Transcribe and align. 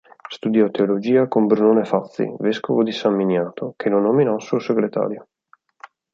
Studiò 0.31 0.67
teologia 0.71 1.27
con 1.27 1.45
Brunone 1.45 1.85
Fazzi, 1.85 2.27
vescovo 2.39 2.81
di 2.81 2.91
San 2.91 3.13
Miniato, 3.13 3.75
che 3.77 3.87
lo 3.89 3.99
nominò 3.99 4.39
suo 4.39 4.57
segretario. 4.57 5.27